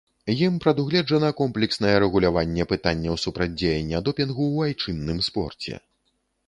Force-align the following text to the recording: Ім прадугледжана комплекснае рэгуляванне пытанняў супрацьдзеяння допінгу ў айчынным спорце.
Ім 0.43 0.53
прадугледжана 0.61 1.29
комплекснае 1.41 1.93
рэгуляванне 2.05 2.67
пытанняў 2.73 3.21
супрацьдзеяння 3.25 3.97
допінгу 4.09 4.43
ў 4.55 4.71
айчынным 4.71 5.19
спорце. 5.29 5.81